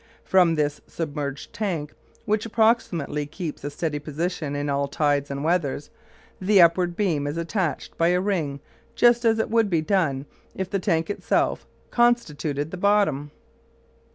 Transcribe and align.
From 0.23 0.55
this 0.55 0.81
submerged 0.87 1.53
tank, 1.53 1.93
which 2.25 2.43
approximately 2.47 3.27
keeps 3.27 3.63
a 3.63 3.69
steady 3.69 3.99
position 3.99 4.55
in 4.55 4.67
all 4.67 4.87
tides 4.87 5.29
and 5.29 5.43
weathers, 5.43 5.91
the 6.41 6.59
upward 6.59 6.95
beam 6.95 7.27
is 7.27 7.37
attached 7.37 7.95
by 7.99 8.07
a 8.07 8.19
ring 8.19 8.61
just 8.95 9.25
as 9.25 9.37
would 9.37 9.69
be 9.69 9.81
done 9.83 10.25
if 10.55 10.71
the 10.71 10.79
tank 10.79 11.11
itself 11.11 11.67
constituted 11.91 12.71
the 12.71 12.77
bottom. 12.77 13.29